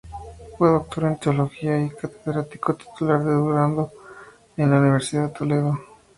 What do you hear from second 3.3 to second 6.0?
Durando en la Universidad de Toledo.